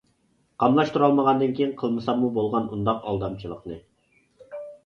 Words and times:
قاملاشتۇرالمىغاندىن 0.63 1.53
كېيىن، 1.59 1.75
قىلمىساممۇ 1.81 2.31
بولغان 2.39 2.73
ئۇنداق 2.73 3.07
ئالدامچىلىقنى. 3.13 3.79